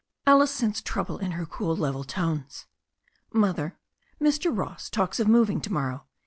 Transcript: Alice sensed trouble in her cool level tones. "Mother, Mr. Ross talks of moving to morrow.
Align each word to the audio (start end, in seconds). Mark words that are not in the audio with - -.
Alice 0.25 0.49
sensed 0.49 0.83
trouble 0.83 1.19
in 1.19 1.33
her 1.33 1.45
cool 1.45 1.75
level 1.75 2.03
tones. 2.03 2.65
"Mother, 3.31 3.77
Mr. 4.19 4.49
Ross 4.51 4.89
talks 4.89 5.19
of 5.19 5.27
moving 5.27 5.61
to 5.61 5.71
morrow. 5.71 6.05